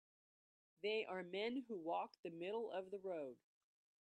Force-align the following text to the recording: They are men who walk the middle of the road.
They 0.81 1.05
are 1.05 1.21
men 1.21 1.63
who 1.67 1.77
walk 1.77 2.17
the 2.23 2.31
middle 2.31 2.71
of 2.71 2.89
the 2.89 2.97
road. 2.97 3.37